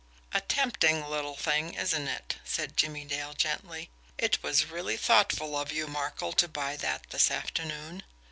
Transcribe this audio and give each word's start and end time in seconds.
"A 0.33 0.41
tempting 0.41 1.05
little 1.05 1.35
thing, 1.35 1.75
isn't 1.75 2.07
it?" 2.07 2.37
said 2.43 2.75
Jimmie 2.75 3.05
Dale 3.05 3.33
gently. 3.35 3.91
"It 4.17 4.41
was 4.41 4.65
really 4.65 4.97
thoughtful 4.97 5.55
of 5.55 5.71
you, 5.71 5.85
Markel, 5.85 6.33
to 6.33 6.47
buy 6.47 6.75
that 6.77 7.11
this 7.11 7.29
afternoon!" 7.29 8.01